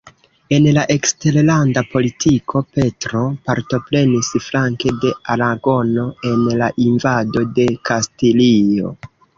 En 0.55 0.67
la 0.75 0.83
eksterlanda 0.93 1.83
politiko, 1.91 2.63
Petro 2.79 3.21
partoprenis 3.51 4.33
flanke 4.47 4.97
de 5.05 5.13
Aragono 5.37 6.11
en 6.33 6.51
la 6.65 6.75
invado 6.91 7.49
de 7.61 7.73
Kastilio. 7.93 8.99